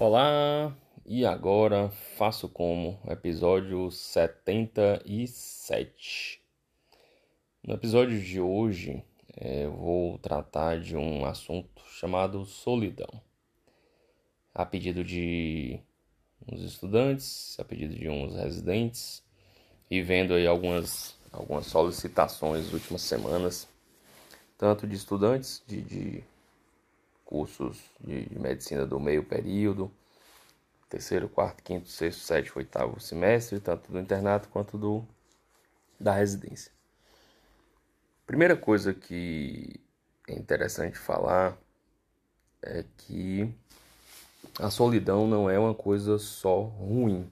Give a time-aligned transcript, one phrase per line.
[0.00, 1.88] Olá, e agora
[2.18, 6.42] faço como episódio 77.
[7.62, 9.04] No episódio de hoje
[9.36, 13.22] é, eu vou tratar de um assunto chamado solidão.
[14.52, 15.78] A pedido de
[16.50, 19.22] uns estudantes, a pedido de uns residentes,
[19.88, 23.68] e vendo aí algumas, algumas solicitações nas últimas semanas,
[24.58, 26.24] tanto de estudantes de, de
[27.24, 29.90] cursos de medicina do meio período,
[30.88, 35.04] terceiro, quarto, quinto, sexto, sétimo, oitavo semestre, tanto do internato quanto do
[35.98, 36.72] da residência.
[38.26, 39.80] Primeira coisa que
[40.28, 41.56] é interessante falar
[42.62, 43.52] é que
[44.58, 47.30] a solidão não é uma coisa só ruim.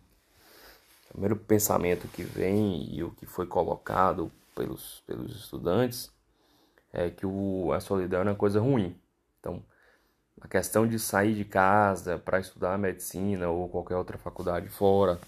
[1.09, 6.11] O primeiro pensamento que vem e o que foi colocado pelos, pelos estudantes
[6.93, 8.99] é que o, a solidão é uma coisa ruim.
[9.41, 9.63] Então,
[10.41, 15.21] a questão de sair de casa para estudar medicina ou qualquer outra faculdade fora,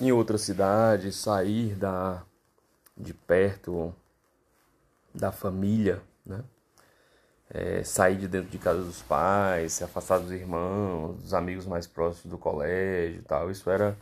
[0.00, 2.22] em outra cidade, sair da
[2.96, 3.94] de perto
[5.14, 6.42] da família, né?
[7.50, 11.86] É, sair de dentro de casa dos pais, se afastar dos irmãos, dos amigos mais
[11.86, 13.96] próximos do colégio e tal, isso era,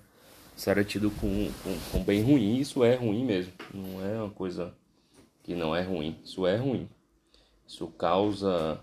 [0.56, 4.30] isso era tido com, com, com bem ruim, isso é ruim mesmo, não é uma
[4.30, 4.74] coisa
[5.44, 6.88] que não é ruim, isso é ruim.
[7.68, 8.80] Isso causa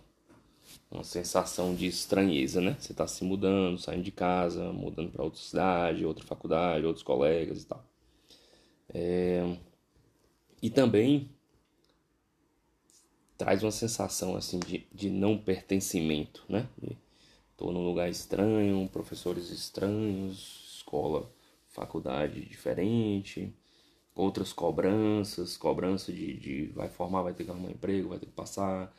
[0.92, 2.76] uma sensação de estranheza, né?
[2.80, 7.64] Você está se mudando, saindo de casa, mudando para outra cidade, outra faculdade, outros colegas
[7.64, 7.86] e tal.
[8.94, 9.58] É...
[10.62, 11.30] E também
[13.38, 16.68] traz uma sensação assim de, de não pertencimento, né?
[17.52, 21.30] Estou num lugar estranho, professores estranhos, escola,
[21.70, 23.54] faculdade diferente,
[24.16, 28.32] outras cobranças, cobrança de, de vai formar, vai ter que arrumar emprego, vai ter que
[28.32, 28.94] passar,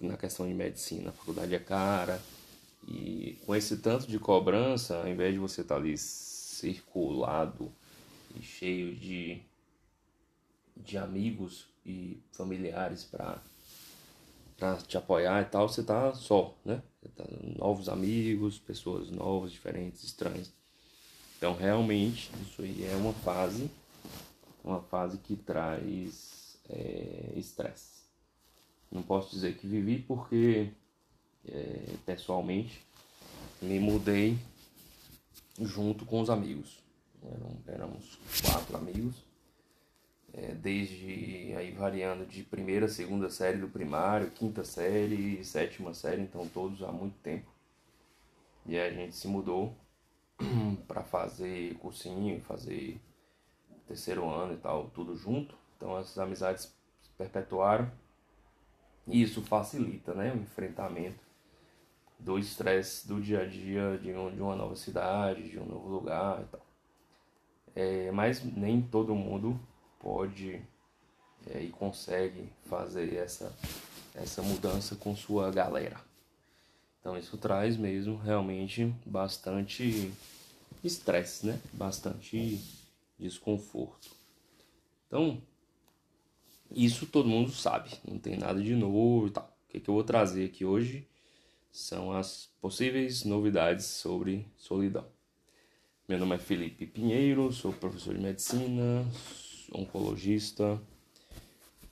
[0.00, 2.20] na questão de medicina, a faculdade é cara.
[2.86, 7.70] E com esse tanto de cobrança, ao invés de você estar tá ali circulado
[8.34, 9.42] e cheio de,
[10.76, 13.42] de amigos e familiares para
[14.86, 16.82] te apoiar e tal, você tá só, né?
[17.14, 17.24] Tá,
[17.56, 20.52] novos amigos, pessoas novas, diferentes, estranhas.
[21.36, 23.70] Então, realmente, isso aí é uma fase,
[24.64, 27.97] uma fase que traz é, estresse.
[28.90, 30.72] Não posso dizer que vivi porque
[31.46, 32.82] é, pessoalmente
[33.60, 34.38] me mudei
[35.60, 36.78] junto com os amigos.
[37.22, 39.16] Eram, éramos quatro amigos,
[40.32, 46.46] é, desde aí variando de primeira, segunda série do primário, quinta série, sétima série, então
[46.48, 47.50] todos há muito tempo.
[48.64, 49.74] E aí a gente se mudou
[50.86, 53.00] para fazer cursinho, fazer
[53.86, 55.56] terceiro ano e tal, tudo junto.
[55.76, 57.90] Então essas amizades se perpetuaram
[59.08, 61.26] e isso facilita né, o enfrentamento
[62.18, 65.88] do estresse do dia a dia de, um, de uma nova cidade, de um novo
[65.88, 66.66] lugar e tal.
[67.74, 69.58] É, mas nem todo mundo
[70.00, 70.60] pode
[71.46, 73.54] é, e consegue fazer essa,
[74.14, 76.00] essa mudança com sua galera.
[77.00, 80.12] Então isso traz mesmo realmente bastante
[80.82, 81.60] estresse, né?
[81.72, 82.60] Bastante
[83.18, 84.10] desconforto.
[85.06, 85.40] Então,
[86.70, 89.44] isso todo mundo sabe, não tem nada de novo e tal.
[89.44, 91.06] O que, que eu vou trazer aqui hoje
[91.70, 95.06] são as possíveis novidades sobre solidão.
[96.08, 99.06] Meu nome é Felipe Pinheiro, sou professor de medicina,
[99.72, 100.80] oncologista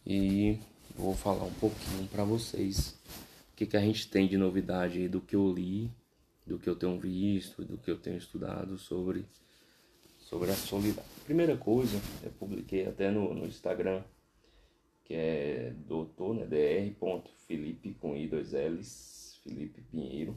[0.06, 0.58] e
[0.96, 2.98] vou falar um pouquinho para vocês
[3.52, 5.90] o que, que a gente tem de novidade aí do que eu li,
[6.46, 9.24] do que eu tenho visto, do que eu tenho estudado sobre,
[10.18, 11.04] sobre a solidão.
[11.24, 14.02] Primeira coisa, eu publiquei até no, no Instagram
[15.06, 17.28] que é doutor, né, dr.
[17.46, 20.36] Felipe com i dois L's, Felipe Pinheiro.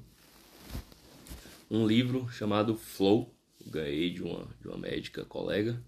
[1.72, 3.34] Um livro chamado Flow,
[3.66, 5.82] ganhei de uma, de uma médica colega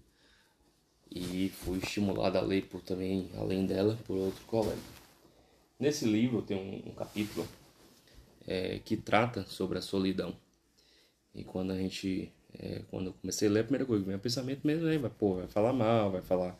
[1.08, 4.80] e fui estimulado a ler por também, além dela, por outro colega.
[5.78, 7.46] Nesse livro tem um, um capítulo
[8.48, 10.36] é, que trata sobre a solidão.
[11.32, 14.18] E quando a gente, é, quando eu comecei a ler, a primeira coisa que vem
[14.18, 16.58] pensamento mesmo é, vai, pô, vai falar mal, vai falar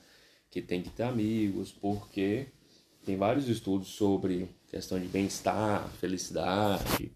[0.53, 2.47] que tem que ter amigos, porque
[3.05, 7.11] tem vários estudos sobre questão de bem-estar, felicidade,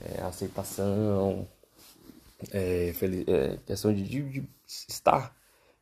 [0.00, 1.46] é, aceitação,
[2.52, 2.94] é,
[3.26, 4.48] é, questão de, de, de,
[4.88, 5.36] estar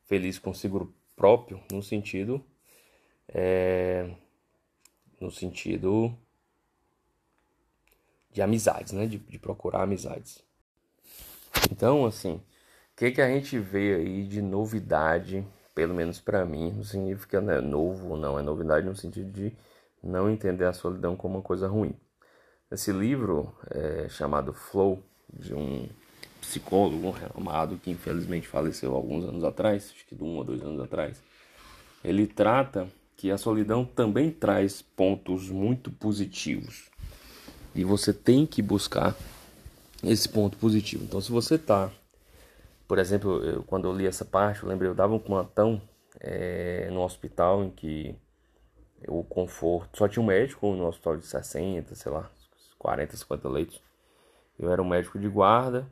[0.06, 2.43] feliz consigo próprio, no sentido
[3.34, 4.11] é,
[5.20, 6.17] no sentido
[8.32, 9.06] de amizades, né?
[9.06, 10.43] De, de procurar amizades.
[11.70, 15.46] Então, assim, o que, que a gente vê aí de novidade
[15.78, 19.52] pelo menos para mim, não significa né, novo ou não, é novidade no sentido de
[20.02, 21.94] não entender a solidão como uma coisa ruim.
[22.69, 25.00] Esse livro é chamado Flow,
[25.32, 25.88] de um
[26.40, 30.82] psicólogo renomado que infelizmente faleceu alguns anos atrás, acho que de um ou dois anos
[30.82, 31.22] atrás.
[32.02, 36.90] Ele trata que a solidão também traz pontos muito positivos.
[37.72, 39.14] E você tem que buscar
[40.02, 41.04] esse ponto positivo.
[41.04, 41.92] Então, se você tá,
[42.88, 45.81] por exemplo, eu, quando eu li essa parte, eu lembrei, eu dava um plantão
[46.20, 48.17] é, no hospital em que
[49.06, 52.31] o conforto, só tinha um médico no hospital de 60, sei lá,
[52.79, 53.82] 40, 50 leitos.
[54.58, 55.87] Eu era um médico de guarda,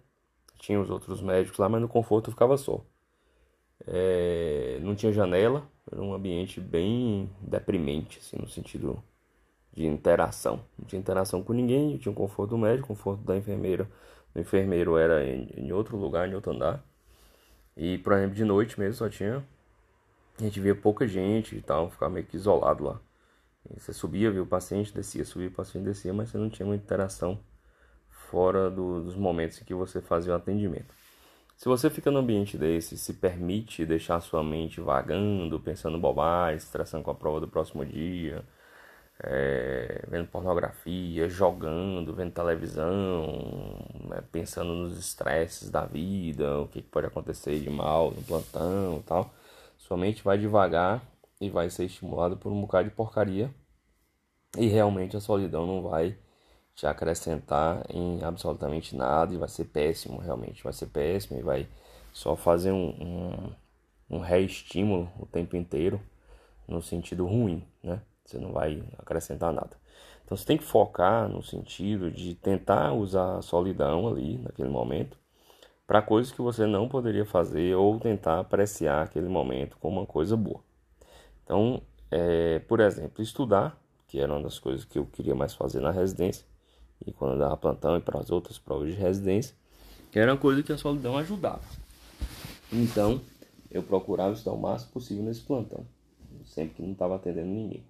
[0.59, 2.85] tinha os outros médicos lá, mas no conforto eu ficava só.
[3.87, 9.03] É, não tinha janela, era um ambiente bem deprimente, assim, no sentido
[9.73, 10.61] de interação.
[10.79, 13.89] Não tinha interação com ninguém, tinha o conforto do médico, o conforto da enfermeira.
[14.37, 16.85] O enfermeiro era em, em outro lugar, em outro andar.
[17.75, 19.43] E, por exemplo, de noite mesmo só tinha.
[20.39, 23.01] A gente via pouca gente e tal, ficava meio que isolado lá.
[23.75, 26.67] E você subia, via o paciente, descia, subia o paciente, descia, mas você não tinha
[26.67, 27.41] muita interação
[28.11, 30.95] fora do, dos momentos em que você fazia o atendimento.
[31.57, 37.03] Se você fica num ambiente desse, se permite deixar sua mente vagando, pensando bobagem, estressando
[37.03, 38.45] com a prova do próximo dia,
[39.23, 43.27] é, vendo pornografia, jogando, vendo televisão,
[44.09, 49.03] né, pensando nos estresses da vida, o que pode acontecer de mal no plantão e
[49.03, 49.35] tal,
[49.79, 51.03] sua mente vai devagar
[51.41, 53.51] e vai ser estimulado por um bocado de porcaria
[54.57, 56.17] e realmente a solidão não vai
[56.75, 61.69] te acrescentar em absolutamente nada e vai ser péssimo, realmente vai ser péssimo e vai
[62.13, 62.89] só fazer um,
[64.11, 66.01] um, um reestímulo o tempo inteiro
[66.69, 68.03] no sentido ruim, né?
[68.27, 69.77] Você não vai acrescentar nada.
[70.25, 75.17] Então você tem que focar no sentido de tentar usar a solidão ali naquele momento
[75.87, 80.37] para coisas que você não poderia fazer ou tentar apreciar aquele momento como uma coisa
[80.37, 80.61] boa.
[81.45, 81.81] Então,
[82.11, 85.93] é, por exemplo, estudar, que era uma das coisas que eu queria mais fazer na
[85.93, 86.45] residência,
[87.07, 89.55] e quando eu dava plantão e para as outras provas de residência,
[90.11, 91.63] que era uma coisa que a solidão ajudava.
[92.73, 93.21] Então,
[93.71, 95.87] eu procurava estudar o máximo possível nesse plantão,
[96.45, 97.85] sempre que não estava atendendo ninguém.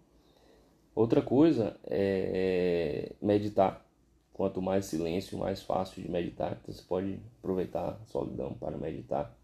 [0.96, 3.84] Outra coisa é meditar.
[4.32, 6.58] Quanto mais silêncio, mais fácil de meditar.
[6.62, 9.36] Então você pode aproveitar a solidão para meditar.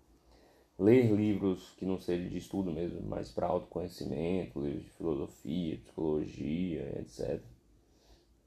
[0.79, 6.99] Ler livros que não sejam de estudo mesmo, mas para autoconhecimento, livros de filosofia, psicologia,
[6.99, 7.43] etc.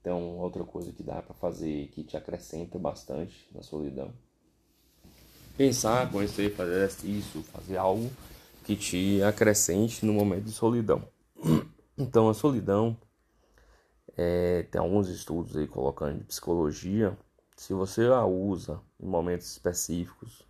[0.02, 4.12] Então, outra coisa que dá para fazer que te acrescenta bastante na solidão.
[5.56, 8.10] Pensar, conhecer, fazer isso, fazer algo
[8.64, 11.08] que te acrescente no momento de solidão.
[11.98, 12.98] Então, a solidão,
[14.18, 17.18] é, tem alguns estudos aí colocando de psicologia.
[17.56, 20.46] Se você a usa em momentos específicos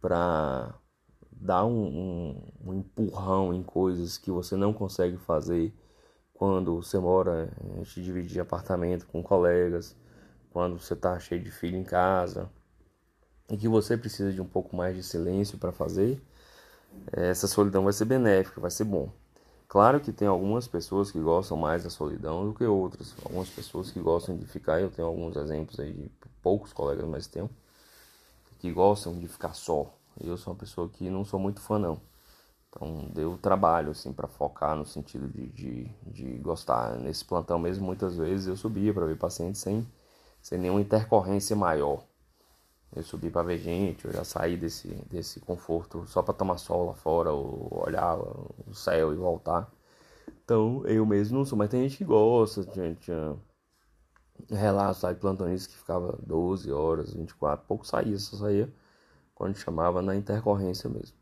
[0.00, 0.74] para
[1.32, 5.74] dar um, um, um empurrão em coisas que você não consegue fazer
[6.34, 9.96] quando você mora, a gente dividir apartamento com colegas,
[10.50, 12.50] quando você está cheio de filho em casa
[13.48, 16.20] e que você precisa de um pouco mais de silêncio para fazer,
[17.12, 19.10] essa solidão vai ser benéfica, vai ser bom.
[19.68, 23.14] Claro que tem algumas pessoas que gostam mais da solidão do que outras.
[23.24, 26.10] Algumas pessoas que gostam de ficar, eu tenho alguns exemplos aí de
[26.40, 27.50] poucos colegas, mas tenho,
[28.58, 29.92] que gostam de ficar só.
[30.20, 32.00] Eu sou uma pessoa que não sou muito fã não.
[32.68, 36.96] Então deu trabalho assim para focar no sentido de, de, de, gostar.
[36.98, 39.86] Nesse plantão mesmo, muitas vezes eu subia para ver pacientes sem,
[40.42, 42.04] sem nenhuma intercorrência maior.
[42.96, 46.86] Eu subi para ver gente, eu já saí desse, desse conforto só para tomar sol
[46.86, 49.70] lá fora, ou olhar o céu e voltar.
[50.44, 53.36] Então eu mesmo não sou, mas tem gente que gosta, tinha, tinha
[54.50, 58.72] relatos de plantonistas que ficava 12 horas, 24, pouco saía, só saía
[59.34, 61.16] quando chamava na intercorrência mesmo.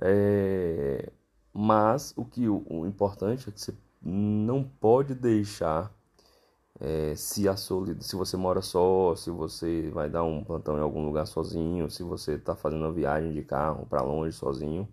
[0.00, 1.10] É,
[1.52, 5.92] mas o que o, o, importante é que você não pode deixar
[6.80, 10.80] é, se a solidão, se você mora só, se você vai dar um plantão em
[10.80, 14.88] algum lugar sozinho, se você está fazendo uma viagem de carro para longe sozinho,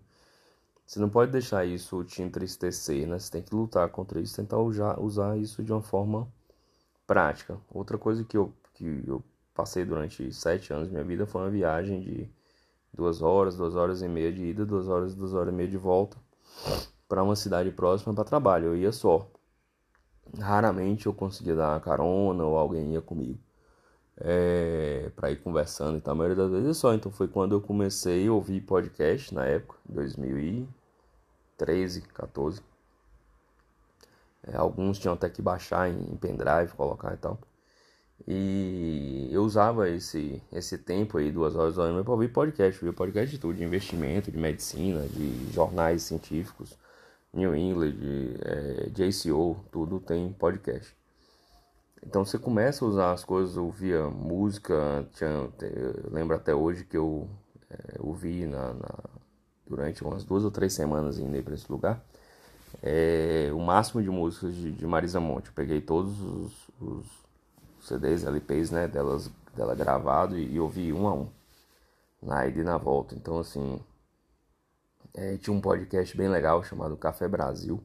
[0.86, 3.18] você não pode deixar isso te entristecer, né?
[3.18, 6.28] Você tem que lutar contra isso, tentar usar isso de uma forma
[7.06, 7.58] prática.
[7.70, 9.22] Outra coisa que eu, que eu
[9.54, 12.30] passei durante sete anos da minha vida foi uma viagem de
[12.92, 15.76] duas horas, duas horas e meia de ida, duas horas, duas horas e meia de
[15.76, 16.16] volta
[17.08, 18.66] para uma cidade próxima para trabalho.
[18.66, 19.30] Eu ia só.
[20.38, 23.38] Raramente eu conseguia dar uma carona ou alguém ia comigo
[24.20, 26.12] é, para ir conversando e tal.
[26.12, 26.92] A maioria das vezes é só.
[26.94, 32.60] Então foi quando eu comecei a ouvir podcast na época, 2013, 14.
[34.46, 37.38] É, alguns tinham até que baixar em, em pendrive, colocar e tal.
[38.26, 43.30] E eu usava esse, esse tempo aí, duas horas, horas para ouvir podcast, ouvir podcast
[43.30, 46.76] de tudo, de investimento, de medicina, de jornais científicos,
[47.32, 47.94] New England,
[48.44, 50.96] é, JCO, tudo tem podcast.
[52.04, 55.50] Então você começa a usar as coisas, ouvia música, tinha,
[56.10, 57.28] lembro até hoje que eu
[57.70, 58.94] é, ouvi na, na,
[59.66, 62.02] durante umas duas ou três semanas indo para esse lugar,
[62.82, 65.48] é, o máximo de músicas de, de, Marisa Monte.
[65.48, 67.06] Eu peguei todos os, os
[67.80, 71.28] CDs, LPs né, delas, dela gravado e, e ouvi um a um,
[72.22, 73.14] na ida e na volta.
[73.14, 73.80] Então, assim,
[75.14, 77.82] é, tinha um podcast bem legal chamado Café Brasil,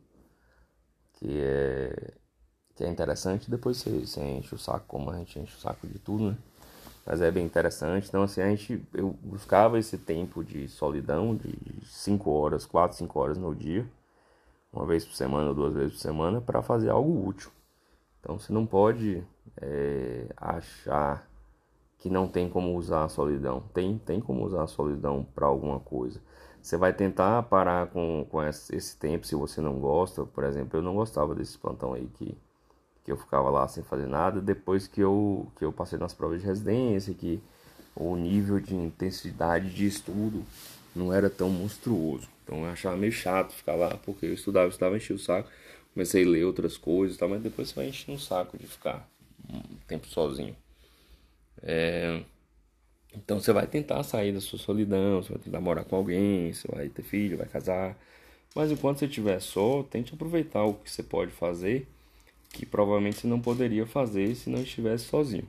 [1.13, 2.13] que é,
[2.75, 3.49] que é interessante.
[3.49, 6.37] Depois você, você enche o saco, como a gente enche o saco de tudo, né?
[7.05, 8.07] Mas é bem interessante.
[8.07, 13.19] Então, assim, a gente, eu buscava esse tempo de solidão de 5 horas, 4, 5
[13.19, 13.85] horas no dia,
[14.71, 17.51] uma vez por semana ou duas vezes por semana, para fazer algo útil.
[18.19, 19.21] Então, você não pode
[19.61, 21.27] é, achar
[21.99, 23.63] que não tem como usar a solidão.
[23.73, 26.21] Tem, tem como usar a solidão para alguma coisa.
[26.61, 30.23] Você vai tentar parar com, com esse tempo se você não gosta.
[30.25, 32.37] Por exemplo, eu não gostava desse plantão aí que,
[33.03, 34.41] que eu ficava lá sem fazer nada.
[34.41, 37.41] Depois que eu, que eu passei nas provas de residência, que
[37.95, 40.43] o nível de intensidade de estudo
[40.95, 42.27] não era tão monstruoso.
[42.43, 45.49] Então eu achava meio chato ficar lá, porque eu estudava, eu estudava, enchia o saco.
[45.93, 47.27] Comecei a ler outras coisas, tá?
[47.27, 49.07] mas depois você vai encher um saco de ficar
[49.49, 50.55] um tempo sozinho.
[51.63, 52.21] É...
[53.15, 56.67] Então você vai tentar sair da sua solidão, você vai tentar morar com alguém, você
[56.67, 57.97] vai ter filho, vai casar.
[58.55, 61.87] Mas enquanto você estiver só, tente aproveitar o que você pode fazer,
[62.51, 65.47] que provavelmente você não poderia fazer se não estivesse sozinho.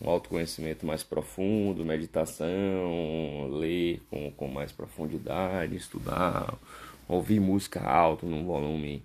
[0.00, 6.54] Um autoconhecimento mais profundo, meditação, ler com, com mais profundidade, estudar,
[7.08, 9.02] ouvir música alta num volume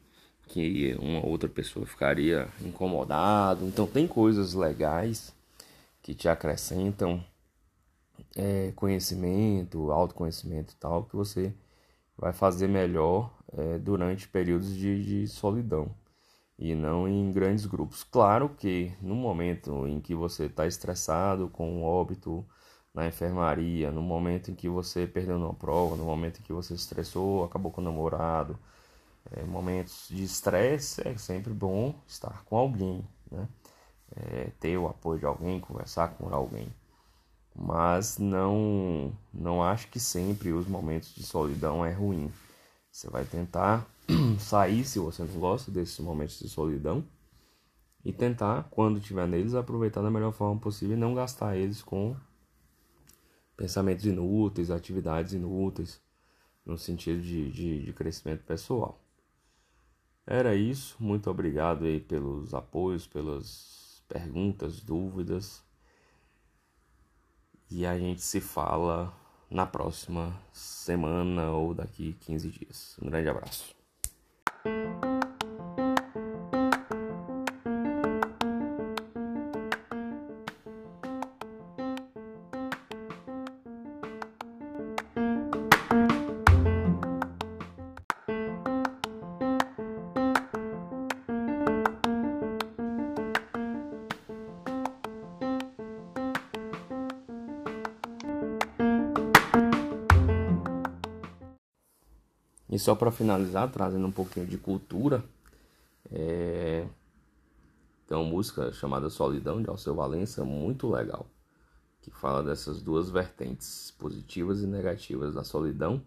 [0.48, 3.66] que uma outra pessoa ficaria incomodado.
[3.66, 5.34] Então tem coisas legais
[6.04, 7.24] que te acrescentam
[8.36, 11.56] é, conhecimento, autoconhecimento e tal, que você
[12.18, 15.96] vai fazer melhor é, durante períodos de, de solidão
[16.60, 18.04] e não em grandes grupos.
[18.04, 22.46] Claro que no momento em que você está estressado com um óbito
[22.94, 26.74] na enfermaria, no momento em que você perdeu uma prova, no momento em que você
[26.76, 28.60] estressou, acabou com o namorado,
[29.32, 33.48] é, momentos de estresse é sempre bom estar com alguém, né?
[34.16, 36.72] É, ter o apoio de alguém, conversar com alguém
[37.56, 42.32] mas não não acho que sempre os momentos de solidão é ruim.
[42.92, 43.88] Você vai tentar
[44.40, 47.04] sair se você não gosta desses momentos de solidão
[48.04, 52.16] e tentar, quando estiver neles, aproveitar da melhor forma possível e não gastar eles com
[53.56, 56.02] pensamentos inúteis, atividades inúteis,
[56.66, 59.00] no sentido de, de, de crescimento pessoal.
[60.26, 63.83] Era isso, muito obrigado aí pelos apoios, pelas
[64.14, 65.64] perguntas, dúvidas.
[67.70, 69.12] E a gente se fala
[69.50, 72.96] na próxima semana ou daqui 15 dias.
[73.02, 73.76] Um grande abraço.
[102.84, 105.24] Só para finalizar, trazendo um pouquinho de cultura,
[106.12, 106.86] é...
[108.06, 111.26] tem uma música chamada Solidão de Alceu Valença, muito legal,
[112.02, 116.02] que fala dessas duas vertentes, positivas e negativas da solidão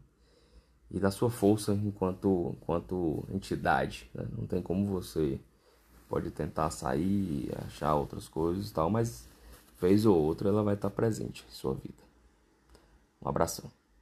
[0.91, 4.11] e da sua força enquanto, enquanto entidade.
[4.15, 4.27] Né?
[4.37, 5.41] Não tem como você
[6.09, 9.27] pode tentar sair, achar outras coisas e tal, mas
[9.81, 12.05] vez ou outra ela vai estar presente em sua vida.
[13.23, 13.71] Um abração.